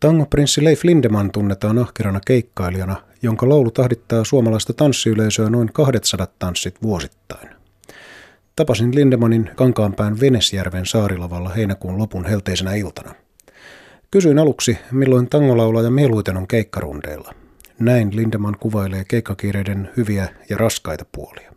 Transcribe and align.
Tangoprinssi 0.00 0.64
Leif 0.64 0.84
Lindeman 0.84 1.30
tunnetaan 1.30 1.78
ahkerana 1.78 2.20
keikkailijana, 2.26 2.96
jonka 3.22 3.48
laulu 3.48 3.70
tahdittaa 3.70 4.24
suomalaista 4.24 4.72
tanssiyleisöä 4.72 5.50
noin 5.50 5.72
200 5.72 6.26
tanssit 6.38 6.82
vuosittain. 6.82 7.48
Tapasin 8.56 8.94
Lindemanin 8.94 9.50
Kankaanpään 9.54 10.20
Venesjärven 10.20 10.86
saarilavalla 10.86 11.48
heinäkuun 11.48 11.98
lopun 11.98 12.24
helteisenä 12.26 12.74
iltana. 12.74 13.14
Kysyin 14.10 14.38
aluksi, 14.38 14.78
milloin 14.92 15.28
tangolaulaja 15.28 15.90
mieluiten 15.90 16.36
on 16.36 16.46
keikkarundeilla. 16.46 17.34
Näin 17.78 18.16
Lindeman 18.16 18.56
kuvailee 18.60 19.04
keikkakiireiden 19.08 19.90
hyviä 19.96 20.28
ja 20.50 20.56
raskaita 20.56 21.04
puolia. 21.12 21.52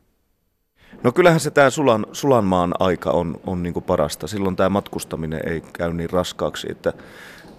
No 1.03 1.11
kyllähän 1.11 1.39
se 1.39 1.51
tämä 1.51 1.69
Sulan, 1.69 2.05
Sulanmaan 2.11 2.73
aika 2.79 3.11
on, 3.11 3.39
on 3.45 3.63
niinku 3.63 3.81
parasta. 3.81 4.27
Silloin 4.27 4.55
tämä 4.55 4.69
matkustaminen 4.69 5.41
ei 5.47 5.61
käy 5.73 5.93
niin 5.93 6.09
raskaaksi, 6.09 6.67
että 6.71 6.93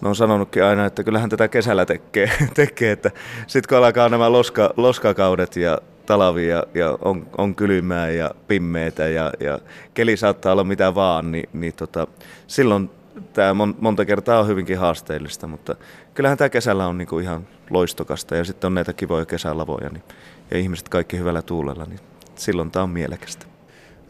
mä 0.01 0.09
oon 0.09 0.17
sanonutkin 0.17 0.64
aina, 0.64 0.87
että 0.87 1.05
kyllähän 1.05 1.30
tätä 1.30 1.48
kesällä 1.48 1.87
tekee, 1.87 2.30
tekee 2.55 2.93
että 2.93 3.11
sitten 3.47 3.69
kun 3.69 3.87
alkaa 3.87 4.09
nämä 4.09 4.33
loska, 4.33 4.74
loskakaudet 4.77 5.57
ja 5.57 5.79
talavi 6.07 6.48
ja, 6.48 6.65
ja 6.74 6.98
on, 7.02 7.27
on 7.38 7.55
kylmää 7.55 8.10
ja 8.10 8.30
pimmeitä 8.48 9.09
ja, 9.09 9.33
ja 9.41 9.59
keli 9.95 10.16
saattaa 10.16 10.52
olla 10.52 10.65
mitä 10.65 10.95
vaan, 10.95 11.33
niin, 11.33 11.48
niin 11.52 11.73
tota, 11.73 12.07
silloin 12.47 12.91
tämä 13.33 13.55
mon, 13.55 13.74
monta 13.80 14.05
kertaa 14.05 14.41
on 14.41 14.47
hyvinkin 14.47 14.79
haasteellista, 14.79 15.47
mutta 15.47 15.74
kyllähän 16.15 16.38
tämä 16.38 16.48
kesällä 16.48 16.87
on 16.87 16.98
niinku 16.98 17.19
ihan 17.19 17.46
loistokasta 17.71 18.37
ja 18.37 18.45
sitten 18.45 18.69
on 18.69 18.74
näitä 18.74 18.93
kivoja 18.93 19.27
kesälavoja 19.27 19.88
niin, 19.88 20.02
ja 20.51 20.59
ihmiset 20.59 20.88
kaikki 20.88 21.19
hyvällä 21.19 21.43
tuulella, 21.43 21.85
niin 21.85 22.01
silloin 22.35 22.71
tämä 22.71 22.82
on 22.82 22.91
mielekästä. 22.91 23.49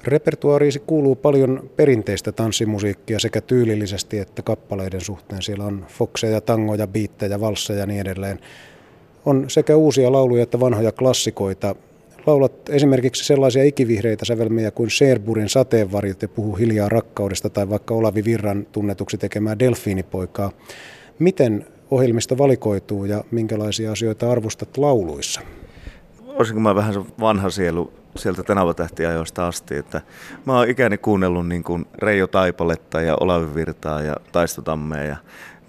Repertuaariisi 0.05 0.79
kuuluu 0.79 1.17
paljon 1.17 1.71
perinteistä 1.77 2.33
tanssimusiikkia 2.33 3.19
sekä 3.19 3.41
tyylillisesti 3.41 4.19
että 4.19 4.43
kappaleiden 4.43 5.01
suhteen. 5.01 5.43
Siellä 5.43 5.65
on 5.65 5.87
fokseja, 5.89 6.41
tangoja, 6.41 6.87
biittejä, 6.87 7.41
valsseja 7.41 7.81
ja 7.81 7.87
niin 7.87 8.01
edelleen. 8.01 8.39
On 9.25 9.45
sekä 9.49 9.77
uusia 9.77 10.13
lauluja 10.13 10.43
että 10.43 10.61
vanhoja 10.61 10.93
klassikoita. 10.93 11.75
Laulat 12.27 12.69
esimerkiksi 12.69 13.25
sellaisia 13.25 13.65
ikivihreitä 13.65 14.25
sävelmiä 14.25 14.71
kuin 14.71 14.91
Sherburin 14.91 15.49
sateenvarjot 15.49 16.23
ja 16.23 16.29
puhu 16.29 16.55
hiljaa 16.55 16.89
rakkaudesta 16.89 17.51
tai 17.51 17.71
vaikka 17.71 17.95
Olavi 17.95 18.25
Virran 18.25 18.67
tunnetuksi 18.73 19.19
tekemää 19.19 19.59
Delfiinipoikaa. 19.59 20.53
Miten 21.19 21.67
ohjelmista 21.91 22.39
valikoituu 22.39 23.05
ja 23.05 23.25
minkälaisia 23.31 23.93
asioita 23.93 24.31
arvostat 24.31 24.79
lauluissa? 24.79 25.41
Olisinko 26.27 26.61
mä 26.61 26.75
vähän 26.75 26.95
vanha 27.21 27.51
sielu 27.51 27.93
sieltä 28.17 28.43
Tenava-tähtiajoista 28.43 29.47
asti, 29.47 29.77
että 29.77 30.01
mä 30.45 30.57
oon 30.57 30.69
ikäni 30.69 30.99
kuunnellut 30.99 31.49
niin 31.49 31.63
kuin 31.63 31.87
Reijo 31.99 32.27
Taipaletta 32.27 33.01
ja 33.01 33.17
Olavi 33.21 33.55
Virtaa 33.55 34.03
ja 34.03 34.17
Taistotammea 34.33 35.03
ja 35.03 35.17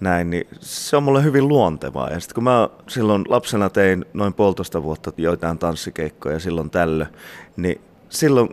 näin, 0.00 0.30
niin 0.30 0.46
se 0.60 0.96
on 0.96 1.02
mulle 1.02 1.24
hyvin 1.24 1.48
luontevaa. 1.48 2.10
Ja 2.10 2.20
sitten 2.20 2.34
kun 2.34 2.44
mä 2.44 2.68
silloin 2.88 3.24
lapsena 3.28 3.70
tein 3.70 4.04
noin 4.14 4.34
puolitoista 4.34 4.82
vuotta 4.82 5.12
joitain 5.16 5.58
tanssikeikkoja 5.58 6.38
silloin 6.40 6.70
tällö, 6.70 7.06
niin 7.56 7.80
silloin 8.12 8.48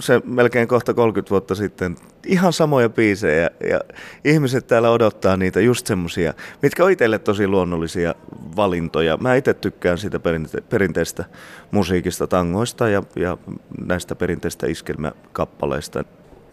se 0.00 0.20
melkein 0.24 0.68
kohta 0.68 0.94
30 0.94 1.30
vuotta 1.30 1.54
sitten 1.54 1.96
ihan 2.26 2.52
samoja 2.52 2.88
biisejä 2.88 3.50
ja 3.70 3.80
ihmiset 4.24 4.66
täällä 4.66 4.90
odottaa 4.90 5.36
niitä 5.36 5.60
just 5.60 5.86
semmosia, 5.86 6.34
mitkä 6.62 6.84
on 6.84 6.90
itselle 6.90 7.18
tosi 7.18 7.46
luonnollisia 7.46 8.14
valintoja. 8.56 9.16
Mä 9.16 9.34
itse 9.34 9.54
tykkään 9.54 9.98
siitä 9.98 10.18
perinte- 10.18 10.60
perinteistä 10.60 11.24
musiikista, 11.70 12.26
tangoista 12.26 12.88
ja, 12.88 13.02
ja 13.16 13.38
näistä 13.86 14.14
perinteistä 14.14 14.66
iskelmäkappaleista. 14.66 16.04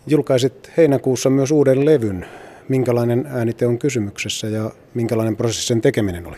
Julkaisit 0.07 0.71
heinäkuussa 0.77 1.29
myös 1.29 1.51
uuden 1.51 1.85
levyn. 1.85 2.25
Minkälainen 2.69 3.25
äänite 3.29 3.67
on 3.67 3.79
kysymyksessä 3.79 4.47
ja 4.47 4.71
minkälainen 4.93 5.35
prosessi 5.35 5.67
sen 5.67 5.81
tekeminen 5.81 6.27
oli? 6.27 6.37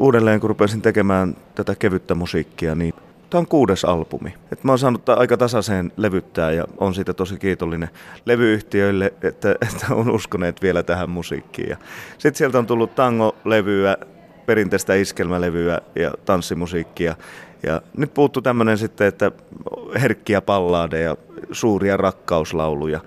Uudelleen 0.00 0.40
kun 0.40 0.48
rupesin 0.50 0.82
tekemään 0.82 1.36
tätä 1.54 1.74
kevyttä 1.74 2.14
musiikkia, 2.14 2.74
niin 2.74 2.94
Tämä 3.30 3.40
on 3.40 3.46
kuudes 3.46 3.84
albumi. 3.84 4.34
Et 4.52 4.64
mä 4.64 4.72
oon 4.72 4.78
saanut 4.78 5.08
aika 5.08 5.36
tasaiseen 5.36 5.92
levyttää 5.96 6.50
ja 6.50 6.64
on 6.78 6.94
siitä 6.94 7.14
tosi 7.14 7.38
kiitollinen 7.38 7.90
levyyhtiöille, 8.24 9.12
että, 9.22 9.50
että 9.72 9.94
on 9.94 10.10
uskoneet 10.10 10.62
vielä 10.62 10.82
tähän 10.82 11.10
musiikkiin. 11.10 11.76
Sitten 12.18 12.34
sieltä 12.34 12.58
on 12.58 12.66
tullut 12.66 12.94
tango-levyä, 12.94 13.96
perinteistä 14.46 14.94
iskelmälevyä 14.94 15.80
ja 15.94 16.12
tanssimusiikkia. 16.24 17.16
Ja 17.62 17.82
nyt 17.96 18.14
puuttuu 18.14 18.42
tämmöinen 18.42 18.78
sitten, 18.78 19.06
että 19.06 19.30
herkkiä 20.00 20.40
palladeja, 20.40 21.16
suuria 21.54 21.96
rakkauslauluja 21.96 23.00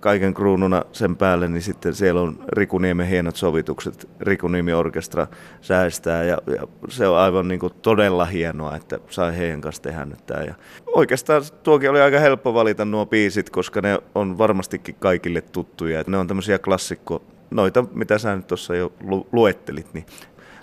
kaiken 0.00 0.34
kruununa 0.34 0.82
sen 0.92 1.16
päälle, 1.16 1.48
niin 1.48 1.62
sitten 1.62 1.94
siellä 1.94 2.20
on 2.20 2.38
Riku 2.48 2.78
Niemen 2.78 3.06
hienot 3.06 3.36
sovitukset. 3.36 4.08
Riku 4.20 4.48
Niemi 4.48 4.72
Orkestra 4.72 5.26
säästää 5.60 6.24
ja, 6.24 6.38
ja 6.46 6.66
se 6.88 7.08
on 7.08 7.18
aivan 7.18 7.48
niin 7.48 7.60
kuin 7.60 7.72
todella 7.82 8.24
hienoa, 8.24 8.76
että 8.76 8.98
sai 9.10 9.36
heidän 9.36 9.60
kanssa 9.60 9.82
tehdä 9.82 10.04
nyt 10.04 10.26
tämä. 10.26 10.42
Ja 10.42 10.54
oikeastaan 10.86 11.42
tuokin 11.62 11.90
oli 11.90 12.00
aika 12.00 12.18
helppo 12.18 12.54
valita 12.54 12.84
nuo 12.84 13.06
biisit, 13.06 13.50
koska 13.50 13.80
ne 13.80 13.98
on 14.14 14.38
varmastikin 14.38 14.94
kaikille 14.94 15.40
tuttuja. 15.40 16.04
Ne 16.06 16.16
on 16.16 16.26
tämmöisiä 16.26 16.58
klassikko, 16.58 17.22
noita 17.50 17.84
mitä 17.94 18.18
sä 18.18 18.36
nyt 18.36 18.46
tuossa 18.46 18.76
jo 18.76 18.92
lu- 19.00 19.26
luettelit, 19.32 19.94
niin 19.94 20.06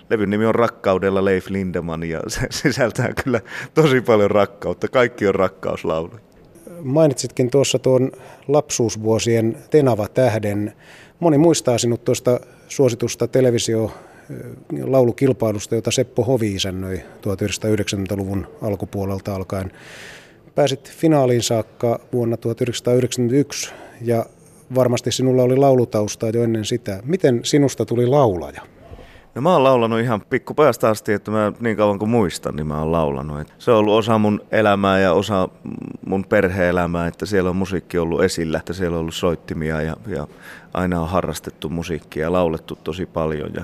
Levyn 0.09 0.29
nimi 0.29 0.45
on 0.45 0.55
Rakkaudella 0.55 1.25
Leif 1.25 1.49
Lindeman 1.49 2.03
ja 2.03 2.19
se 2.27 2.47
sisältää 2.49 3.13
kyllä 3.23 3.41
tosi 3.73 4.01
paljon 4.01 4.31
rakkautta. 4.31 4.87
Kaikki 4.87 5.27
on 5.27 5.35
rakkauslauluja 5.35 6.30
mainitsitkin 6.83 7.49
tuossa 7.49 7.79
tuon 7.79 8.11
lapsuusvuosien 8.47 9.57
Tenava-tähden. 9.69 10.73
Moni 11.19 11.37
muistaa 11.37 11.77
sinut 11.77 12.05
tuosta 12.05 12.39
suositusta 12.67 13.27
televisio 13.27 13.91
laulukilpailusta, 14.83 15.75
jota 15.75 15.91
Seppo 15.91 16.23
Hovi 16.23 16.55
isännöi 16.55 16.97
1990-luvun 16.97 18.47
alkupuolelta 18.61 19.35
alkaen. 19.35 19.71
Pääsit 20.55 20.91
finaaliin 20.91 21.43
saakka 21.43 21.99
vuonna 22.13 22.37
1991 22.37 23.73
ja 24.01 24.25
varmasti 24.75 25.11
sinulla 25.11 25.43
oli 25.43 25.55
laulutaustaa 25.55 26.29
jo 26.29 26.43
ennen 26.43 26.65
sitä. 26.65 26.99
Miten 27.05 27.39
sinusta 27.43 27.85
tuli 27.85 28.07
laulaja? 28.07 28.61
No 29.35 29.41
mä 29.41 29.53
oon 29.53 29.63
laulanut 29.63 29.99
ihan 29.99 30.21
pikkupajasta 30.21 30.89
asti, 30.89 31.13
että 31.13 31.31
mä 31.31 31.53
niin 31.59 31.77
kauan 31.77 31.99
kuin 31.99 32.11
muistan, 32.11 32.55
niin 32.55 32.67
mä 32.67 32.79
oon 32.79 32.91
laulanut. 32.91 33.39
Et 33.39 33.53
se 33.59 33.71
on 33.71 33.77
ollut 33.77 33.93
osa 33.93 34.17
mun 34.17 34.41
elämää 34.51 34.99
ja 34.99 35.13
osa 35.13 35.49
mun 36.05 36.25
perheelämää, 36.25 37.07
että 37.07 37.25
siellä 37.25 37.49
on 37.49 37.55
musiikki 37.55 37.97
ollut 37.97 38.23
esillä, 38.23 38.57
että 38.57 38.73
siellä 38.73 38.95
on 38.95 39.01
ollut 39.01 39.15
soittimia 39.15 39.81
ja, 39.81 39.97
ja 40.07 40.27
aina 40.73 41.01
on 41.01 41.09
harrastettu 41.09 41.69
musiikkia 41.69 42.23
ja 42.23 42.31
laulettu 42.31 42.75
tosi 42.75 43.05
paljon. 43.05 43.51
Ja 43.53 43.63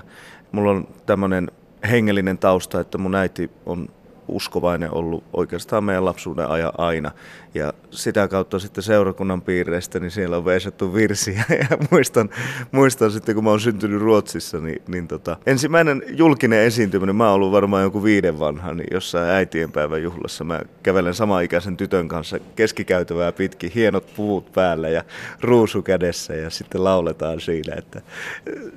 mulla 0.51 0.71
on 0.71 0.87
tämmöinen 1.05 1.51
hengellinen 1.89 2.37
tausta, 2.37 2.79
että 2.79 2.97
mun 2.97 3.15
äiti 3.15 3.51
on 3.65 3.89
uskovainen 4.27 4.93
ollut 4.93 5.23
oikeastaan 5.33 5.83
meidän 5.83 6.05
lapsuuden 6.05 6.49
ajan 6.49 6.71
aina. 6.77 7.11
Ja 7.53 7.73
sitä 7.91 8.27
kautta 8.27 8.59
sitten 8.59 8.83
seurakunnan 8.83 9.41
piireistä, 9.41 9.99
niin 9.99 10.11
siellä 10.11 10.37
on 10.37 10.45
veisattu 10.45 10.93
virsiä. 10.93 11.43
Ja 11.69 11.77
muistan, 11.91 12.29
muistan 12.71 13.11
sitten, 13.11 13.35
kun 13.35 13.43
mä 13.43 13.49
oon 13.49 13.59
syntynyt 13.59 14.01
Ruotsissa, 14.01 14.59
niin, 14.59 14.81
niin 14.87 15.07
tota, 15.07 15.37
ensimmäinen 15.45 16.03
julkinen 16.07 16.59
esiintyminen, 16.59 17.15
mä 17.15 17.25
oon 17.25 17.33
ollut 17.33 17.51
varmaan 17.51 17.83
joku 17.83 18.03
viiden 18.03 18.39
vanha, 18.39 18.73
niin 18.73 18.87
jossain 18.91 19.29
äitienpäivän 19.29 20.03
juhlassa 20.03 20.43
mä 20.43 20.61
kävelen 20.83 21.13
samaikäisen 21.13 21.77
tytön 21.77 22.07
kanssa 22.07 22.39
keskikäytävää 22.55 23.31
pitkin, 23.31 23.71
hienot 23.75 24.15
puvut 24.15 24.51
päällä 24.51 24.89
ja 24.89 25.03
ruusu 25.41 25.81
kädessä 25.81 26.33
ja 26.33 26.49
sitten 26.49 26.83
lauletaan 26.83 27.41
siinä. 27.41 27.75
Että 27.77 28.01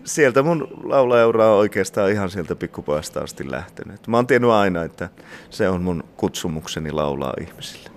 sieltä 0.04 0.42
mun 0.42 0.68
laulajaura 0.84 1.52
on 1.52 1.58
oikeastaan 1.58 2.10
ihan 2.10 2.30
sieltä 2.30 2.56
pikkupojasta 2.56 3.20
asti 3.20 3.50
lähtenyt. 3.50 4.06
Mä 4.06 4.16
oon 4.16 4.26
tiennyt 4.26 4.50
aina, 4.50 4.84
että 4.84 5.08
se 5.50 5.68
on 5.68 5.82
mun 5.82 6.04
kutsumukseni 6.16 6.92
laulaa 6.92 7.34
ihmisille. 7.40 7.90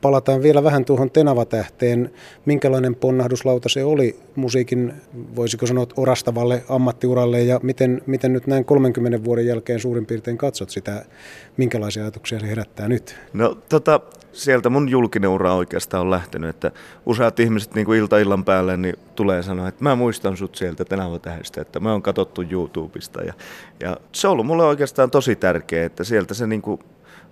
Palataan 0.00 0.42
vielä 0.42 0.64
vähän 0.64 0.84
tuohon 0.84 1.10
Tenava-tähteen. 1.10 2.10
Minkälainen 2.44 2.94
ponnahduslauta 2.94 3.68
se 3.68 3.84
oli 3.84 4.18
musiikin, 4.36 4.92
voisiko 5.36 5.66
sanoa, 5.66 5.86
orastavalle 5.96 6.64
ammattiuralle 6.68 7.42
ja 7.42 7.60
miten, 7.62 8.02
miten 8.06 8.32
nyt 8.32 8.46
näin 8.46 8.64
30 8.64 9.24
vuoden 9.24 9.46
jälkeen 9.46 9.80
suurin 9.80 10.06
piirtein 10.06 10.38
katsot 10.38 10.70
sitä, 10.70 11.04
minkälaisia 11.56 12.02
ajatuksia 12.02 12.40
se 12.40 12.46
herättää 12.46 12.88
nyt? 12.88 13.16
No 13.32 13.58
tota, 13.68 14.00
sieltä 14.36 14.70
mun 14.70 14.88
julkinen 14.88 15.30
ura 15.30 15.54
oikeastaan 15.54 16.00
on 16.00 16.10
lähtenyt, 16.10 16.50
että 16.50 16.72
useat 17.06 17.40
ihmiset 17.40 17.74
niin 17.74 17.86
kuin 17.86 17.98
ilta 17.98 18.18
illan 18.18 18.44
päälle 18.44 18.76
niin 18.76 18.96
tulee 19.14 19.42
sanoa, 19.42 19.68
että 19.68 19.84
mä 19.84 19.94
muistan 19.94 20.36
sut 20.36 20.54
sieltä 20.56 20.84
Tenava-tähdestä, 20.84 21.60
että 21.60 21.80
mä 21.80 21.92
oon 21.92 22.02
katsottu 22.02 22.44
YouTubesta. 22.50 23.22
Ja, 23.22 23.32
ja 23.80 23.96
se 24.12 24.28
on 24.28 24.32
ollut 24.32 24.46
mulle 24.46 24.64
oikeastaan 24.64 25.10
tosi 25.10 25.36
tärkeää, 25.36 25.86
että 25.86 26.04
sieltä 26.04 26.34
se 26.34 26.46
niin 26.46 26.62
kuin 26.62 26.80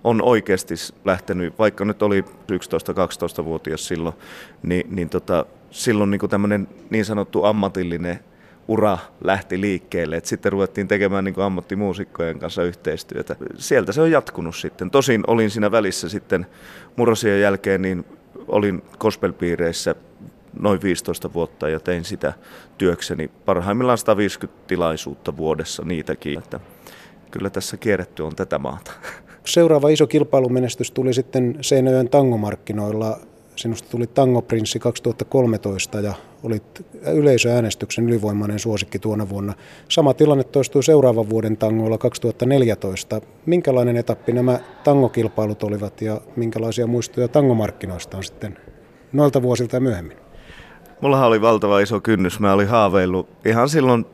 on 0.04 0.22
oikeasti 0.22 0.74
lähtenyt, 1.04 1.58
vaikka 1.58 1.84
nyt 1.84 2.02
oli 2.02 2.20
11-12-vuotias 2.20 3.88
silloin, 3.88 4.14
niin, 4.62 4.96
niin 4.96 5.08
tota, 5.08 5.46
silloin 5.70 6.10
niin 6.10 6.30
tämmöinen 6.30 6.68
niin 6.90 7.04
sanottu 7.04 7.44
ammatillinen 7.44 8.20
ura 8.68 8.98
lähti 9.24 9.60
liikkeelle, 9.60 10.16
että 10.16 10.30
sitten 10.30 10.52
ruvettiin 10.52 10.88
tekemään 10.88 11.24
niin 11.24 11.40
ammattimuusikkojen 11.40 12.38
kanssa 12.38 12.62
yhteistyötä. 12.62 13.36
Sieltä 13.58 13.92
se 13.92 14.00
on 14.00 14.10
jatkunut 14.10 14.56
sitten. 14.56 14.90
Tosin 14.90 15.22
olin 15.26 15.50
siinä 15.50 15.70
välissä 15.70 16.08
sitten 16.08 16.46
murrosien 16.96 17.40
jälkeen, 17.40 17.82
niin 17.82 18.04
olin 18.48 18.82
gospelpiireissä 18.98 19.94
noin 20.60 20.82
15 20.82 21.32
vuotta 21.32 21.68
ja 21.68 21.80
tein 21.80 22.04
sitä 22.04 22.32
työkseni. 22.78 23.30
Parhaimmillaan 23.44 23.98
150 23.98 24.66
tilaisuutta 24.66 25.36
vuodessa 25.36 25.82
niitäkin. 25.84 26.38
Että 26.38 26.60
kyllä 27.30 27.50
tässä 27.50 27.76
kierretty 27.76 28.22
on 28.22 28.36
tätä 28.36 28.58
maata. 28.58 28.92
Seuraava 29.46 29.88
iso 29.88 30.06
kilpailumenestys 30.06 30.90
tuli 30.90 31.14
sitten 31.14 31.58
Seinäjoen 31.60 32.08
tangomarkkinoilla 32.08 33.18
Sinusta 33.56 33.88
tuli 33.90 34.06
Tangoprinssi 34.06 34.78
2013 34.78 36.00
ja 36.00 36.14
olit 36.42 36.86
yleisöäänestyksen 37.12 38.08
ylivoimainen 38.08 38.58
suosikki 38.58 38.98
tuona 38.98 39.28
vuonna. 39.28 39.54
Sama 39.88 40.14
tilanne 40.14 40.44
toistui 40.44 40.82
seuraavan 40.82 41.30
vuoden 41.30 41.56
tangoilla 41.56 41.98
2014. 41.98 43.20
Minkälainen 43.46 43.96
etappi 43.96 44.32
nämä 44.32 44.58
tangokilpailut 44.84 45.62
olivat 45.62 46.02
ja 46.02 46.20
minkälaisia 46.36 46.86
muistoja 46.86 47.28
tangomarkkinoista 47.28 48.16
on 48.16 48.24
sitten 48.24 48.58
noilta 49.12 49.42
vuosilta 49.42 49.80
myöhemmin? 49.80 50.16
Mullahan 51.00 51.28
oli 51.28 51.40
valtava 51.40 51.80
iso 51.80 52.00
kynnys. 52.00 52.40
Mä 52.40 52.52
olin 52.52 52.68
haaveillut 52.68 53.28
ihan 53.44 53.68
silloin 53.68 54.06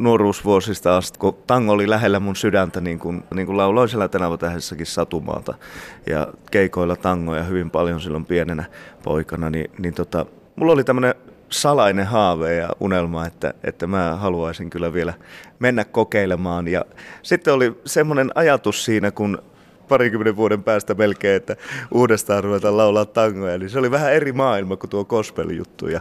nuoruusvuosista 0.00 0.96
asti, 0.96 1.18
kun 1.18 1.38
tango 1.46 1.72
oli 1.72 1.90
lähellä 1.90 2.20
mun 2.20 2.36
sydäntä, 2.36 2.80
niin 2.80 2.98
kuin, 2.98 3.24
niin 3.34 3.46
kuin 3.46 3.56
lauloin 3.56 3.88
siellä 3.88 4.08
Tenavotähdessäkin 4.08 4.86
satumaata 4.86 5.54
ja 6.06 6.28
keikoilla 6.50 6.96
tangoja 6.96 7.42
hyvin 7.42 7.70
paljon 7.70 8.00
silloin 8.00 8.24
pienenä 8.24 8.64
poikana, 9.02 9.50
niin, 9.50 9.70
niin 9.78 9.94
tota, 9.94 10.26
mulla 10.56 10.72
oli 10.72 10.84
tämmöinen 10.84 11.14
salainen 11.48 12.06
haave 12.06 12.54
ja 12.54 12.68
unelma, 12.80 13.26
että, 13.26 13.54
että 13.64 13.86
mä 13.86 14.16
haluaisin 14.16 14.70
kyllä 14.70 14.92
vielä 14.92 15.14
mennä 15.58 15.84
kokeilemaan. 15.84 16.68
Ja 16.68 16.84
sitten 17.22 17.54
oli 17.54 17.80
semmoinen 17.84 18.30
ajatus 18.34 18.84
siinä, 18.84 19.10
kun 19.10 19.38
parikymmenen 19.88 20.36
vuoden 20.36 20.62
päästä 20.62 20.94
melkein, 20.94 21.36
että 21.36 21.56
uudestaan 21.90 22.44
ruvetaan 22.44 22.76
laulaa 22.76 23.04
tangoja, 23.04 23.58
niin 23.58 23.70
se 23.70 23.78
oli 23.78 23.90
vähän 23.90 24.12
eri 24.12 24.32
maailma 24.32 24.76
kuin 24.76 24.90
tuo 24.90 25.04
gospel-juttu. 25.04 25.88
Ja 25.88 26.00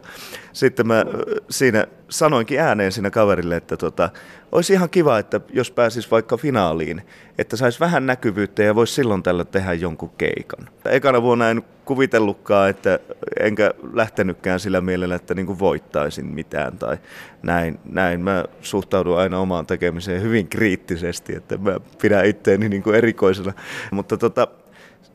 sitten 0.54 0.88
mä 0.88 1.06
siinä 1.50 1.88
sanoinkin 2.10 2.60
ääneen 2.60 2.92
siinä 2.92 3.10
kaverille, 3.10 3.56
että 3.56 3.78
tota, 3.78 4.10
olisi 4.52 4.74
ihan 4.74 4.90
kiva, 4.90 5.20
että 5.20 5.42
jos 5.54 5.72
pääsis 5.72 6.12
vaikka 6.12 6.38
finaaliin, 6.38 7.02
että 7.38 7.58
saisi 7.58 7.80
vähän 7.80 8.06
näkyvyyttä 8.06 8.64
ja 8.64 8.76
voisi 8.76 8.94
silloin 8.94 9.24
tällä 9.24 9.46
tehdä 9.46 9.74
jonkun 9.74 10.12
keikan. 10.18 10.70
Ekana 10.86 11.22
vuonna 11.22 11.50
en 11.50 11.64
kuvitellutkaan, 11.86 12.70
että 12.70 13.00
enkä 13.40 13.74
lähtenytkään 13.94 14.60
sillä 14.60 14.82
mielellä, 14.82 15.16
että 15.16 15.34
niin 15.34 15.60
voittaisin 15.60 16.26
mitään 16.26 16.78
tai 16.78 16.98
näin, 17.44 17.80
näin. 17.86 18.22
Mä 18.22 18.46
suhtaudun 18.62 19.18
aina 19.18 19.40
omaan 19.40 19.66
tekemiseen 19.66 20.22
hyvin 20.22 20.48
kriittisesti, 20.48 21.36
että 21.36 21.58
mä 21.58 21.80
pidän 22.02 22.26
itteeni 22.26 22.70
niin 22.70 22.96
erikoisena. 22.96 23.54
Mutta 23.92 24.18
tota, 24.18 24.48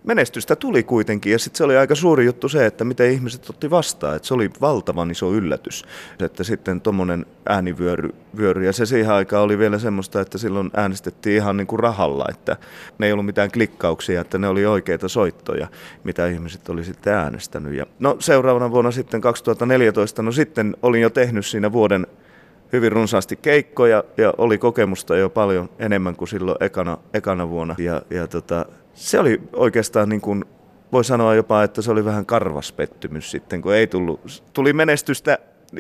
menestystä 0.04 0.56
tuli 0.56 0.82
kuitenkin 0.82 1.32
ja 1.32 1.38
sitten 1.38 1.58
se 1.58 1.64
oli 1.64 1.76
aika 1.76 1.94
suuri 1.94 2.24
juttu 2.24 2.48
se, 2.48 2.66
että 2.66 2.84
miten 2.84 3.10
ihmiset 3.10 3.50
otti 3.50 3.70
vastaan. 3.70 4.16
Että 4.16 4.28
se 4.28 4.34
oli 4.34 4.50
valtavan 4.60 5.10
iso 5.10 5.32
yllätys, 5.32 5.84
että 6.20 6.44
sitten 6.44 6.80
tuommoinen 6.80 7.26
äänivyöry 7.48 8.10
vyöry. 8.36 8.64
ja 8.64 8.72
se 8.72 8.86
siihen 8.86 9.12
aikaan 9.12 9.42
oli 9.42 9.58
vielä 9.58 9.78
semmoista, 9.78 10.20
että 10.20 10.38
silloin 10.38 10.70
äänestettiin 10.74 11.36
ihan 11.36 11.56
niin 11.56 11.66
kuin 11.66 11.80
rahalla, 11.80 12.26
että 12.30 12.56
ne 12.98 13.06
ei 13.06 13.12
ollut 13.12 13.26
mitään 13.26 13.50
klikkauksia, 13.50 14.20
että 14.20 14.38
ne 14.38 14.48
oli 14.48 14.66
oikeita 14.66 15.08
soittoja, 15.08 15.68
mitä 16.04 16.26
ihmiset 16.26 16.68
oli 16.68 16.84
sitten 16.84 17.12
äänestänyt. 17.12 17.74
Ja 17.74 17.86
no 17.98 18.16
seuraavana 18.18 18.70
vuonna 18.70 18.90
sitten 18.90 19.20
2014, 19.20 20.22
no 20.22 20.32
sitten 20.32 20.76
olin 20.82 21.02
jo 21.02 21.10
tehnyt 21.10 21.46
siinä 21.46 21.72
vuoden 21.72 22.06
hyvin 22.72 22.92
runsaasti 22.92 23.36
keikkoja 23.36 24.04
ja 24.16 24.34
oli 24.38 24.58
kokemusta 24.58 25.16
jo 25.16 25.30
paljon 25.30 25.70
enemmän 25.78 26.16
kuin 26.16 26.28
silloin 26.28 26.56
ekana, 26.60 26.98
ekana 27.14 27.50
vuonna. 27.50 27.74
Ja, 27.78 28.02
ja 28.10 28.26
tota, 28.26 28.66
se 28.94 29.18
oli 29.18 29.40
oikeastaan 29.52 30.08
niin 30.08 30.20
kuin, 30.20 30.44
voi 30.92 31.04
sanoa 31.04 31.34
jopa, 31.34 31.62
että 31.62 31.82
se 31.82 31.90
oli 31.90 32.04
vähän 32.04 32.26
karvas 32.26 32.72
pettymys 32.72 33.30
sitten, 33.30 33.62
kun 33.62 33.74
ei 33.74 33.86
tullut, 33.86 34.42
tuli 34.52 34.72
menestystä 34.72 35.38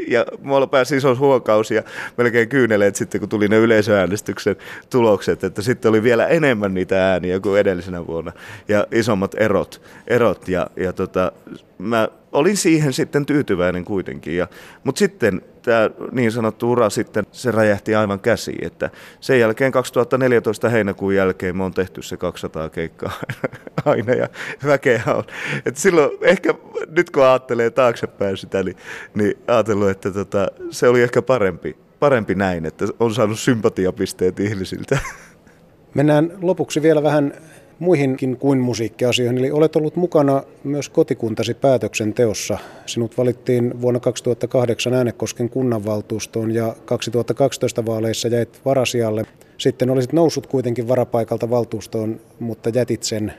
ja 0.08 0.26
mulla 0.42 0.66
pääsi 0.66 0.96
iso 0.96 1.16
huokaus 1.16 1.70
ja 1.70 1.82
melkein 2.16 2.48
kyyneleet 2.48 2.96
sitten, 2.96 3.20
kun 3.20 3.28
tuli 3.28 3.48
ne 3.48 3.56
yleisöäänestyksen 3.56 4.56
tulokset, 4.90 5.44
että 5.44 5.62
sitten 5.62 5.88
oli 5.88 6.02
vielä 6.02 6.26
enemmän 6.26 6.74
niitä 6.74 7.12
ääniä 7.12 7.40
kuin 7.40 7.60
edellisenä 7.60 8.06
vuonna 8.06 8.32
ja 8.68 8.86
isommat 8.92 9.34
erot. 9.38 9.82
erot 10.06 10.48
ja, 10.48 10.66
ja 10.76 10.92
tota, 10.92 11.32
mä 11.78 12.08
olin 12.32 12.56
siihen 12.56 12.92
sitten 12.92 13.26
tyytyväinen 13.26 13.84
kuitenkin. 13.84 14.36
Ja, 14.36 14.48
mutta 14.84 14.98
sitten 14.98 15.42
tämä 15.64 15.90
niin 16.12 16.32
sanottu 16.32 16.72
ura 16.72 16.90
sitten, 16.90 17.26
se 17.32 17.50
räjähti 17.50 17.94
aivan 17.94 18.20
käsiin. 18.20 18.66
Että 18.66 18.90
sen 19.20 19.40
jälkeen 19.40 19.72
2014 19.72 20.68
heinäkuun 20.68 21.14
jälkeen 21.14 21.56
me 21.56 21.64
on 21.64 21.74
tehty 21.74 22.02
se 22.02 22.16
200 22.16 22.70
keikkaa 22.70 23.12
aina 23.84 24.12
ja 24.12 24.28
väkeä 24.66 25.02
on. 25.06 25.24
Et 25.66 25.76
silloin 25.76 26.10
ehkä 26.20 26.54
nyt 26.88 27.10
kun 27.10 27.24
ajattelee 27.24 27.70
taaksepäin 27.70 28.36
sitä, 28.36 28.62
niin, 28.62 28.76
niin 29.14 29.34
ajatellut, 29.46 29.90
että 29.90 30.10
tota, 30.10 30.48
se 30.70 30.88
oli 30.88 31.02
ehkä 31.02 31.22
parempi, 31.22 31.76
parempi 32.00 32.34
näin, 32.34 32.66
että 32.66 32.84
on 33.00 33.14
saanut 33.14 33.38
sympatiapisteet 33.38 34.40
ihmisiltä. 34.40 34.98
Mennään 35.94 36.32
lopuksi 36.42 36.82
vielä 36.82 37.02
vähän 37.02 37.34
muihinkin 37.78 38.36
kuin 38.36 38.58
musiikkiasioihin. 38.58 39.38
Eli 39.38 39.50
olet 39.50 39.76
ollut 39.76 39.96
mukana 39.96 40.42
myös 40.64 40.88
kotikuntasi 40.88 41.54
päätöksenteossa. 41.54 42.58
Sinut 42.86 43.18
valittiin 43.18 43.80
vuonna 43.80 44.00
2008 44.00 44.94
Äänekosken 44.94 45.50
kunnanvaltuustoon 45.50 46.54
ja 46.54 46.76
2012 46.84 47.86
vaaleissa 47.86 48.28
jäit 48.28 48.60
varasijalle. 48.64 49.26
Sitten 49.58 49.90
olisit 49.90 50.12
noussut 50.12 50.46
kuitenkin 50.46 50.88
varapaikalta 50.88 51.50
valtuustoon, 51.50 52.20
mutta 52.38 52.68
jätit 52.68 53.02
sen 53.02 53.34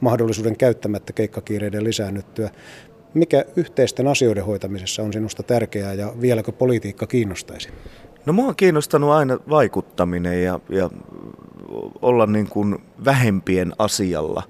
mahdollisuuden 0.00 0.56
käyttämättä 0.56 1.12
keikkakiireiden 1.12 1.84
lisäännyttyä. 1.84 2.50
Mikä 3.14 3.44
yhteisten 3.56 4.08
asioiden 4.08 4.44
hoitamisessa 4.44 5.02
on 5.02 5.12
sinusta 5.12 5.42
tärkeää 5.42 5.94
ja 5.94 6.12
vieläkö 6.20 6.52
politiikka 6.52 7.06
kiinnostaisi? 7.06 7.68
No 8.26 8.32
mua 8.32 8.48
on 8.48 8.56
kiinnostanut 8.56 9.10
aina 9.10 9.38
vaikuttaminen 9.50 10.44
ja, 10.44 10.60
ja 10.68 10.90
olla 12.02 12.26
niin 12.26 12.48
kuin 12.48 12.78
vähempien 13.04 13.72
asialla. 13.78 14.42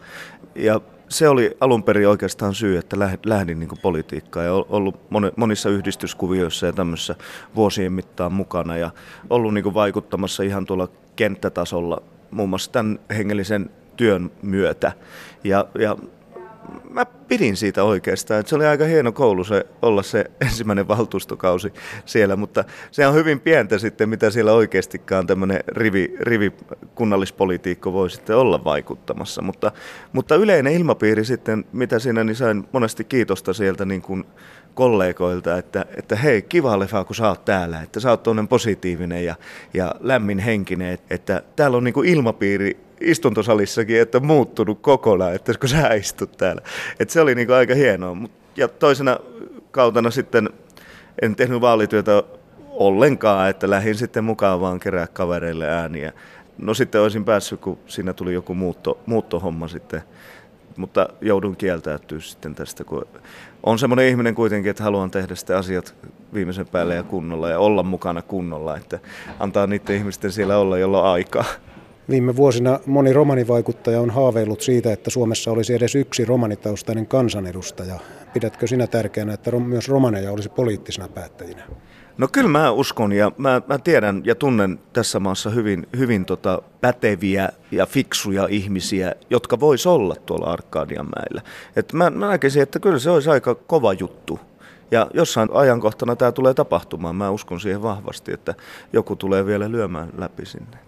Ja 0.55 0.81
se 1.09 1.29
oli 1.29 1.57
alun 1.61 1.83
perin 1.83 2.09
oikeastaan 2.09 2.55
syy, 2.55 2.79
että 2.79 2.97
lähdin 3.27 3.59
niin 3.59 3.69
politiikkaan 3.83 4.47
ja 4.47 4.53
ollut 4.53 5.01
monissa 5.37 5.69
yhdistyskuvioissa 5.69 6.67
ja 6.67 6.73
tämmöisissä 6.73 7.15
vuosien 7.57 7.93
mittaan 7.93 8.33
mukana 8.33 8.77
ja 8.77 8.91
ollut 9.31 9.55
niin 9.55 9.65
kuin 9.65 9.75
vaikuttamassa 9.75 10.43
ihan 10.43 10.67
tuolla 10.67 10.89
kenttätasolla 11.17 12.03
muun 12.31 12.49
muassa 12.49 12.73
tämän 12.73 12.99
hengellisen 13.17 13.71
työn 13.97 14.31
myötä. 14.43 14.93
Ja, 15.45 15.67
ja 15.79 15.97
mä 16.91 17.05
pidin 17.05 17.57
siitä 17.57 17.85
oikeastaan. 17.85 18.41
Että 18.41 18.51
se 18.51 18.57
oli 18.57 18.67
aika 18.67 18.85
hieno 18.85 19.13
koulu 19.13 19.45
se, 19.45 19.67
olla 19.83 20.03
se 20.03 20.25
ensimmäinen 20.47 20.89
valtuustokausi 20.89 21.73
siellä, 22.05 22.37
mutta 22.37 22.65
se 22.91 23.07
on 23.07 23.15
hyvin 23.15 23.41
pientä 23.41 23.79
sitten, 23.79 24.09
mitä 24.09 24.31
siellä 24.31 24.53
oikeastikaan 24.53 25.27
tämmöinen 25.27 25.61
rivi, 25.69 26.15
rivi 26.21 26.53
kunnallispolitiikko 26.95 27.93
voi 27.93 28.11
sitten 28.11 28.37
olla 28.37 28.65
vaikuttamassa. 28.65 29.43
Mutta, 29.43 29.73
mutta 30.13 30.35
yleinen 30.35 30.73
ilmapiiri 30.73 31.25
sitten, 31.25 31.65
mitä 31.73 31.99
siinä, 31.99 32.25
niin 32.25 32.37
sain 32.37 32.65
monesti 32.73 33.05
kiitosta 33.05 33.53
sieltä 33.53 33.85
niin 33.85 34.03
kuin 34.03 34.25
kollegoilta, 34.75 35.59
että, 35.59 35.85
että 35.97 36.17
hei, 36.17 36.43
kiva 36.43 36.79
leffa, 36.79 37.05
kun 37.05 37.17
sä 37.17 37.29
oot 37.29 37.45
täällä, 37.45 37.83
että 37.83 38.01
sä 38.01 38.11
oot 38.11 38.25
positiivinen 38.49 39.25
ja, 39.25 39.35
ja 39.75 39.95
lämmin 40.01 40.39
henkinen, 40.39 40.99
että 41.11 41.43
täällä 41.57 41.77
on 41.77 41.85
niin 41.85 41.95
kuin 41.95 42.09
ilmapiiri 42.09 42.88
istuntosalissakin, 43.01 44.01
että 44.01 44.21
muuttunut 44.21 44.79
kokonaan, 44.81 45.35
että 45.35 45.53
kun 45.61 45.69
sä 45.69 45.95
istut 45.95 46.37
täällä. 46.37 46.63
Että 47.01 47.13
se 47.13 47.21
oli 47.21 47.35
niin 47.35 47.51
aika 47.51 47.75
hienoa. 47.75 48.17
Ja 48.57 48.69
toisena 48.69 49.19
kautena 49.71 50.11
sitten 50.11 50.51
en 51.23 51.37
tehnyt 51.37 51.61
vaalityötä 51.61 52.23
ollenkaan, 52.71 53.51
että 53.51 53.71
lähdin 53.71 53.95
sitten 53.95 54.25
mukaan 54.25 54.61
vaan 54.61 54.81
kerää 54.81 55.07
kavereille 55.07 55.69
ääniä. 55.69 56.13
No 56.59 56.75
sitten 56.75 57.01
olisin 57.01 57.25
päässyt, 57.25 57.61
kun 57.61 57.79
siinä 57.87 58.13
tuli 58.13 58.35
joku 58.35 58.55
muutto, 58.55 58.99
muuttohomma 59.07 59.69
sitten, 59.69 60.03
mutta 60.77 61.09
joudun 61.21 61.57
kieltäytyä 61.57 62.21
sitten 62.21 62.55
tästä, 62.55 62.85
kun 62.85 63.07
on 63.63 63.79
semmoinen 63.79 64.07
ihminen 64.09 64.35
kuitenkin, 64.35 64.71
että 64.71 64.85
haluan 64.85 65.11
tehdä 65.11 65.35
sitten 65.35 65.57
asiat 65.57 65.95
viimeisen 66.35 66.67
päälle 66.67 66.95
ja 66.95 67.03
kunnolla 67.03 67.49
ja 67.49 67.59
olla 67.59 67.83
mukana 67.83 68.23
kunnolla, 68.23 68.77
että 68.77 68.99
antaa 69.39 69.67
niiden 69.67 69.97
ihmisten 69.97 70.33
siellä 70.33 70.59
olla, 70.59 70.79
jolla 70.79 71.03
on 71.03 71.09
aikaa. 71.09 71.45
Viime 72.11 72.37
vuosina 72.37 72.81
moni 72.87 73.13
romanivaikuttaja 73.13 74.01
on 74.01 74.11
haaveillut 74.11 74.61
siitä, 74.61 74.93
että 74.93 75.11
Suomessa 75.11 75.51
olisi 75.51 75.75
edes 75.75 75.95
yksi 75.95 76.25
romanitaustainen 76.25 77.07
kansanedustaja. 77.07 77.99
Pidätkö 78.33 78.67
sinä 78.67 78.87
tärkeänä, 78.87 79.33
että 79.33 79.51
myös 79.51 79.89
romaneja 79.89 80.33
olisi 80.33 80.49
poliittisina 80.49 81.09
päättäjinä? 81.09 81.63
No 82.19 82.29
kyllä 82.33 82.49
mä 82.49 82.71
uskon 82.71 83.13
ja 83.13 83.33
mä, 83.39 83.63
mä 83.67 83.79
tiedän 83.79 84.23
ja 84.25 84.35
tunnen 84.35 84.79
tässä 84.93 85.21
maassa 85.21 85.51
hyvin, 85.51 85.87
hyvin 85.99 86.25
tota 86.25 86.63
päteviä 86.81 87.49
ja 87.71 87.87
fiksuja 87.87 88.47
ihmisiä, 88.51 89.15
jotka 89.31 89.61
vois 89.61 89.87
olla 89.87 90.17
tuolla 90.27 90.47
Arkadianmäellä. 90.47 91.43
Et 91.77 91.93
mä, 91.93 92.11
mä 92.11 92.29
näkisin, 92.29 92.63
että 92.63 92.81
kyllä 92.81 92.99
se 92.99 93.11
olisi 93.11 93.31
aika 93.31 93.55
kova 93.55 93.93
juttu. 93.93 94.41
Ja 94.91 95.07
jossain 95.15 95.49
ajankohtana 95.53 96.17
tämä 96.17 96.33
tulee 96.33 96.55
tapahtumaan. 96.55 97.17
Mä 97.17 97.31
uskon 97.31 97.61
siihen 97.61 97.83
vahvasti, 97.83 98.33
että 98.33 98.55
joku 98.93 99.17
tulee 99.17 99.47
vielä 99.47 99.71
lyömään 99.71 100.09
läpi 100.19 100.47
sinne. 100.47 100.88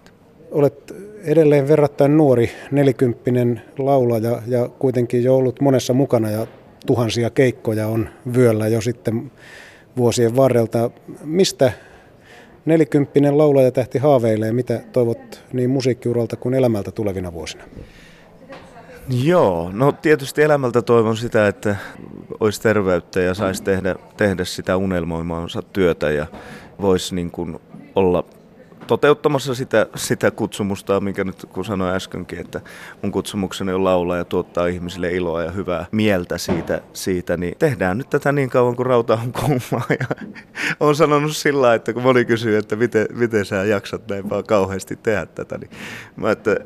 Olet 0.51 0.95
edelleen 1.25 1.69
verrattain 1.69 2.17
nuori, 2.17 2.51
nelikymppinen 2.71 3.63
laulaja 3.79 4.43
ja 4.47 4.69
kuitenkin 4.69 5.25
jo 5.25 5.37
ollut 5.37 5.61
monessa 5.61 5.93
mukana 5.93 6.31
ja 6.31 6.47
tuhansia 6.87 7.31
keikkoja 7.31 7.87
on 7.87 8.09
vyöllä 8.35 8.69
jo 8.69 8.81
sitten 8.81 9.33
vuosien 9.97 10.37
varrelta. 10.37 10.91
Mistä 11.25 11.73
nelikymppinen 12.65 13.39
laulaja 13.39 13.71
tähti 13.71 13.99
haaveilee? 13.99 14.53
Mitä 14.53 14.81
toivot 14.93 15.45
niin 15.53 15.71
musiikkiuralta 15.71 16.37
kuin 16.37 16.55
elämältä 16.55 16.91
tulevina 16.91 17.33
vuosina? 17.33 17.65
Joo, 19.25 19.71
no 19.73 19.93
tietysti 19.93 20.43
elämältä 20.43 20.83
toivon 20.83 21.17
sitä, 21.17 21.49
että 21.49 21.77
olisi 22.41 22.63
terveyttä 22.63 23.21
ja 23.21 23.35
saisi 23.35 23.63
tehdä, 23.63 23.97
tehdä 24.17 24.45
sitä 24.45 24.77
unelmoimaansa 24.77 25.63
työtä 25.63 26.11
ja 26.11 26.27
voisi 26.81 27.15
niin 27.15 27.31
kuin 27.31 27.61
olla 27.95 28.25
toteuttamassa 28.91 29.55
sitä, 29.55 29.87
sitä 29.97 30.31
kutsumusta, 30.31 31.01
minkä 31.01 31.25
nyt 31.25 31.47
kun 31.53 31.65
sanoin 31.65 31.95
äskenkin, 31.95 32.39
että 32.39 32.61
mun 33.03 33.13
kutsumukseni 33.13 33.73
on 33.73 33.85
laulaa 33.85 34.17
ja 34.17 34.25
tuottaa 34.25 34.67
ihmisille 34.67 35.11
iloa 35.11 35.43
ja 35.43 35.51
hyvää 35.51 35.87
mieltä 35.93 36.39
siitä, 36.39 36.81
siitä 36.93 37.37
niin 37.37 37.55
tehdään 37.59 37.99
nyt 37.99 38.11
tätä 38.11 38.33
niin 38.33 38.51
kauan 38.51 38.77
kuin 38.77 38.87
rauta 38.87 39.19
on 39.25 39.33
kuumaa. 39.33 39.87
Ja 40.01 40.07
olen 40.81 40.95
sanonut 40.95 41.37
sillä 41.37 41.75
että 41.75 41.93
kun 41.93 42.03
moni 42.03 42.25
kysyy, 42.25 42.57
että 42.57 42.77
miten, 42.77 43.07
miten 43.15 43.45
sä 43.45 43.65
jaksat 43.65 44.09
näin 44.09 44.31
vaan 44.31 44.45
kauheasti 44.45 44.97
tehdä 44.97 45.27
tätä, 45.27 45.59
niin 45.59 45.71
mä, 46.17 46.31
että 46.31 46.57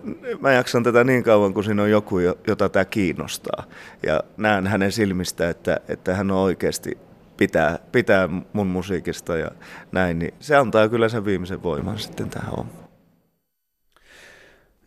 mä 0.40 0.52
jaksan 0.52 0.82
tätä 0.82 1.04
niin 1.04 1.22
kauan 1.22 1.54
kuin 1.54 1.64
siinä 1.64 1.82
on 1.82 1.90
joku, 1.90 2.18
jota 2.46 2.68
tämä 2.68 2.84
kiinnostaa. 2.84 3.64
Ja 4.06 4.20
näen 4.36 4.66
hänen 4.66 4.92
silmistä, 4.92 5.48
että, 5.48 5.80
että 5.88 6.14
hän 6.14 6.30
on 6.30 6.38
oikeasti 6.38 6.98
pitää, 7.36 7.78
pitää 7.92 8.28
mun 8.52 8.66
musiikista 8.66 9.36
ja 9.36 9.50
näin, 9.92 10.18
niin 10.18 10.34
se 10.40 10.56
antaa 10.56 10.88
kyllä 10.88 11.08
sen 11.08 11.24
viimeisen 11.24 11.62
voiman 11.62 11.98
sitten 11.98 12.30
tähän 12.30 12.50
hommaan. 12.50 12.84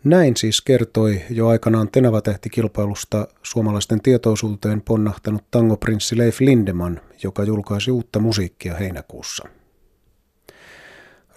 Näin 0.03 0.37
siis 0.37 0.61
kertoi 0.61 1.21
jo 1.29 1.47
aikanaan 1.47 1.89
Tenava-tähti-kilpailusta 1.91 3.27
suomalaisten 3.43 4.01
tietoisuuteen 4.01 4.81
ponnahtanut 4.81 5.43
tangoprinssi 5.51 6.17
Leif 6.17 6.39
Lindeman, 6.39 7.01
joka 7.23 7.43
julkaisi 7.43 7.91
uutta 7.91 8.19
musiikkia 8.19 8.73
heinäkuussa. 8.73 9.47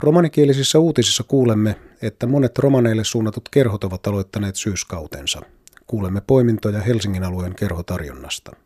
Romanikielisissä 0.01 0.79
uutisissa 0.79 1.25
kuulemme, 1.25 1.77
että 2.03 2.27
monet 2.27 2.59
romaneille 2.59 3.05
suunnatut 3.05 3.49
kerhot 3.49 3.85
ovat 3.85 4.07
aloittaneet 4.07 4.57
syyskautensa. 4.57 5.43
Kuulemme 5.87 6.21
poimintoja 6.21 6.81
Helsingin 6.81 7.25
alueen 7.25 7.55
kerhotarjonnasta. 7.55 8.57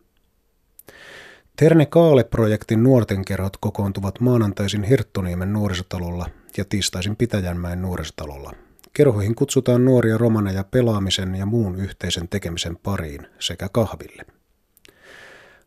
Terne 1.55 1.85
Kaale-projektin 1.85 2.83
nuorten 2.83 3.25
kerhot 3.25 3.57
kokoontuvat 3.57 4.19
maanantaisin 4.19 4.83
Herttoniemen 4.83 5.53
nuorisotalolla 5.53 6.29
ja 6.57 6.65
tiistaisin 6.65 7.15
Pitäjänmäen 7.15 7.81
nuorisotalolla. 7.81 8.53
Kerhoihin 8.93 9.35
kutsutaan 9.35 9.85
nuoria 9.85 10.17
romaneja 10.17 10.63
pelaamisen 10.63 11.35
ja 11.35 11.45
muun 11.45 11.75
yhteisen 11.75 12.27
tekemisen 12.27 12.77
pariin 12.77 13.27
sekä 13.39 13.69
kahville. 13.69 14.25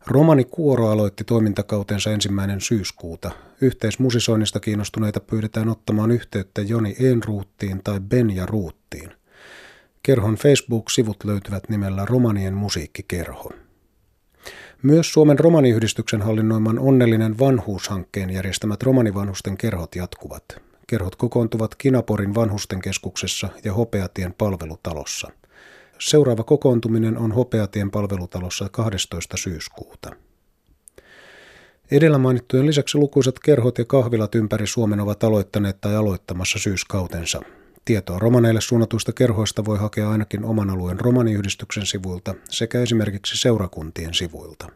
Romani 0.07 0.45
Kuoro 0.45 0.89
aloitti 0.89 1.23
toimintakautensa 1.23 2.11
ensimmäinen 2.11 2.61
syyskuuta. 2.61 3.31
Yhteismusisoinnista 3.61 4.59
kiinnostuneita 4.59 5.19
pyydetään 5.19 5.69
ottamaan 5.69 6.11
yhteyttä 6.11 6.61
Joni 6.61 6.95
Enruuttiin 6.99 7.83
tai 7.83 7.99
Benja 7.99 8.45
Ruuttiin. 8.45 9.11
Kerhon 10.03 10.35
Facebook-sivut 10.35 11.23
löytyvät 11.23 11.69
nimellä 11.69 12.05
Romanien 12.05 12.53
musiikkikerho. 12.53 13.51
Myös 14.83 15.13
Suomen 15.13 15.39
romaniyhdistyksen 15.39 16.21
hallinnoiman 16.21 16.79
Onnellinen 16.79 17.39
vanhuushankkeen 17.39 18.29
järjestämät 18.29 18.83
romanivanhusten 18.83 19.57
kerhot 19.57 19.95
jatkuvat. 19.95 20.43
Kerhot 20.87 21.15
kokoontuvat 21.15 21.75
Kinaporin 21.75 22.35
vanhusten 22.35 22.81
keskuksessa 22.81 23.49
ja 23.63 23.73
Hopeatien 23.73 24.33
palvelutalossa. 24.37 25.31
Seuraava 25.99 26.43
kokoontuminen 26.43 27.17
on 27.17 27.31
Hopeatien 27.31 27.91
palvelutalossa 27.91 28.69
12. 28.69 29.37
syyskuuta. 29.37 30.15
Edellä 31.91 32.17
mainittujen 32.17 32.65
lisäksi 32.65 32.97
lukuisat 32.97 33.39
kerhot 33.39 33.77
ja 33.77 33.85
kahvilat 33.85 34.35
ympäri 34.35 34.67
Suomen 34.67 34.99
ovat 34.99 35.23
aloittaneet 35.23 35.81
tai 35.81 35.95
aloittamassa 35.95 36.59
syyskautensa. 36.59 37.41
Tietoa 37.85 38.19
romaneille 38.19 38.61
suunnatuista 38.61 39.13
kerhoista 39.13 39.65
voi 39.65 39.77
hakea 39.77 40.09
ainakin 40.09 40.45
oman 40.45 40.69
alueen 40.69 40.99
romaniyhdistyksen 40.99 41.85
sivuilta 41.85 42.35
sekä 42.49 42.81
esimerkiksi 42.81 43.37
seurakuntien 43.37 44.13
sivuilta. 44.13 44.69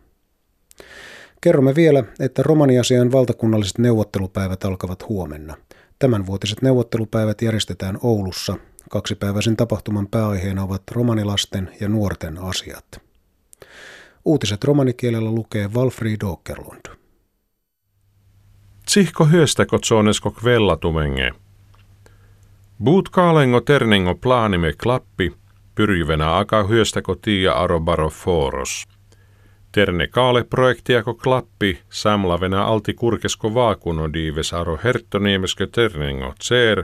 Kerromme 1.42 1.76
vielä, 1.76 2.04
että 2.20 2.44
romaniasian 2.44 3.12
valtakunnalliset 3.12 3.78
neuvottelupäivät 3.78 4.66
alkavat 4.66 5.10
huomenna. 5.10 5.56
Tämänvuotiset 6.00 6.62
neuvottelupäivät 6.62 7.42
järjestetään 7.42 7.98
Oulussa. 8.02 8.56
Kaksipäiväisen 8.90 9.58
tapahtuman 9.58 10.08
pääaiheena 10.08 10.64
ovat 10.64 10.84
romanilasten 10.92 11.70
ja 11.80 11.90
nuorten 11.90 12.38
asiat. 12.38 13.02
Uutiset 14.26 14.64
romanikielellä 14.64 15.32
lukee 15.32 15.68
Walfried 15.68 16.22
Åkerlund. 16.24 16.86
Tsihko 18.86 19.26
hyöstäkö 19.26 19.80
tsonesko 19.80 20.32
kvellatumenge– 20.32 21.32
Buut 22.84 23.10
kaalengo 23.10 23.62
terningo 23.62 24.16
plaanimme 24.16 24.74
klappi, 24.74 25.34
pyrjyvenä 25.76 26.38
aka 26.38 26.64
hyöstäko 26.64 27.16
tiia 27.16 27.54
arobaro 27.54 28.10
foros. 28.10 28.88
Terne 29.72 30.08
kaale 30.08 30.44
projektiako 30.44 31.14
klappi, 31.14 31.80
samlavena 31.90 32.64
alti 32.64 32.94
kurkesko 32.94 33.54
vaakuno 33.54 34.14
diives 34.14 34.54
aro 34.54 34.80
herttoniemeskö 34.84 35.68
terningo 35.68 36.34
tseer, 36.40 36.84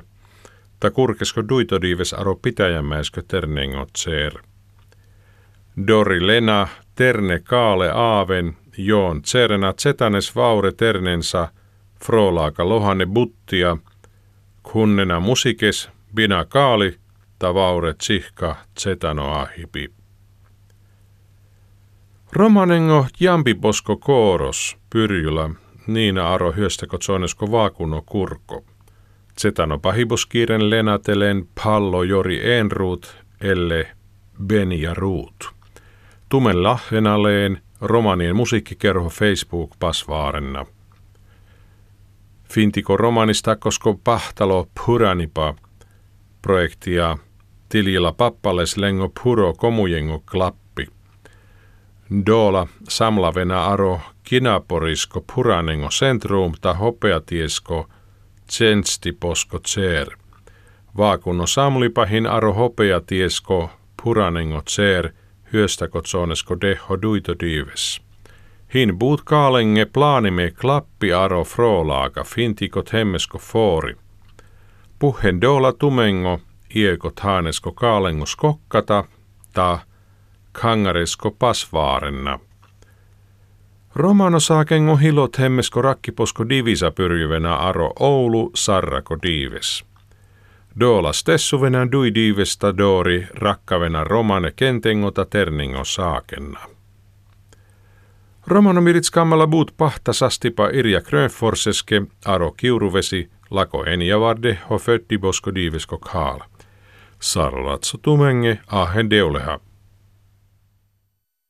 ta 0.79 0.91
kurkesko 0.91 1.41
diives 1.81 2.13
aro 2.13 2.35
pitäjämäeskö 2.35 3.21
terningo 3.27 3.87
tseer. 3.93 4.33
Dori 5.87 6.27
Lena, 6.27 6.67
terne 6.95 7.39
kaale 7.39 7.91
aaven, 7.91 8.57
joon 8.77 9.21
tserena 9.21 9.73
tsetanes 9.73 10.35
vaure 10.35 10.71
ternensa, 10.71 11.47
frolaaka 12.05 12.69
lohane 12.69 13.05
buttia– 13.05 13.77
Kunnena 14.63 15.19
musikes, 15.19 15.89
bina 16.15 16.45
kaali, 16.45 16.97
tavaure 17.39 17.93
tsihka, 17.93 18.55
tsetano 18.75 19.33
ahipi. 19.33 19.89
Romanengo 22.33 23.07
jampiposko 23.19 23.97
kooros, 23.97 24.77
pyrjula, 24.89 25.49
niina 25.87 26.33
aro 26.33 26.51
hyöstäko 26.51 26.97
tsonesko 26.97 27.51
vaakuno 27.51 28.01
kurko. 28.05 28.63
Tsetano 29.35 29.79
pahibuskiiren 29.79 30.69
lenatelen 30.69 31.47
pallo 31.63 32.03
jori 32.03 32.51
enruut, 32.53 33.15
elle 33.41 33.87
ben 34.47 34.81
ja 34.81 34.93
ruut. 34.93 35.49
Tumen 36.29 36.63
lahvenaleen, 36.63 37.61
romanien 37.81 38.35
musiikkikerho 38.35 39.09
Facebook 39.09 39.71
pasvaarenna. 39.79 40.65
Fintiko 42.53 42.97
romanista 42.97 43.55
kosko 43.55 43.93
pahtalo 44.03 44.67
puranipa 44.85 45.55
projektia 46.41 47.17
tiljilla 47.69 48.11
pappales 48.11 48.77
lengo 48.77 49.11
puro 49.23 49.53
komujengo 49.53 50.19
klappi. 50.19 50.87
Doola 52.25 52.67
samlavena 52.87 53.65
aro 53.65 54.01
kinaporisko 54.23 55.21
puranengo 55.33 55.89
centrum 55.89 56.53
ta 56.61 56.73
hopeatiesko 56.73 57.89
tsenstiposko 58.47 59.59
tser. 59.59 60.07
Vaakunno 60.97 61.47
samlipahin 61.47 62.27
aro 62.27 62.53
hopeatiesko 62.53 63.69
puranengo 64.03 64.61
tser 64.61 65.09
hyöstäkot 65.53 66.05
sonesko 66.05 66.57
deho 66.61 67.01
duito 67.01 67.33
dives. 67.39 68.08
Hin 68.73 68.99
buut 68.99 69.21
kaalenge 69.25 69.85
plaanimme 69.85 70.51
klappi 70.51 71.13
aro 71.13 71.43
frolaaga 71.43 72.23
fintikot 72.23 72.93
hemmesko 72.93 73.37
foori. 73.37 73.95
Puhen 74.99 75.41
dola 75.41 75.73
tumengo 75.73 76.39
iekot 76.75 77.19
haanesko 77.19 77.71
kaalengo 77.71 78.25
skokkata 78.25 79.03
ta 79.53 79.79
kangaresko 80.51 81.31
pasvaarenna. 81.31 82.39
Romano 83.95 84.39
saakengo 84.39 84.95
hilot 84.95 85.39
hemmesko 85.39 85.81
rakkiposko 85.81 86.49
divisa 86.49 86.91
pyrjyvenä 86.91 87.55
aro 87.55 87.93
Oulu 87.99 88.51
sarrako 88.55 89.17
diives. 89.21 89.85
Doola 90.79 91.13
stessuvena 91.13 91.91
dui 91.91 92.13
diivesta 92.13 92.77
doori 92.77 93.27
rakkavena 93.33 94.03
romane 94.03 94.51
kentengota 94.55 95.25
terningo 95.25 95.83
saakenna. 95.83 96.78
Romanomirit 98.49 99.05
skammalla 99.05 99.47
buut 99.47 99.77
pahta 99.77 100.13
sastipa 100.13 100.69
Irja 100.69 101.01
Grönforseske, 101.01 102.01
Aro 102.25 102.51
Kiuruvesi, 102.51 103.29
Lako 103.49 103.85
Enjavarde 103.85 104.57
och 104.67 104.81
föddi 104.81 105.17
Bosko 105.17 105.51
Divesko 105.51 105.97
Kaala. 105.97 106.45
Sarlatso 107.19 107.97
tumenge 107.97 108.57
ahen 108.67 109.09
deuleha. 109.09 109.59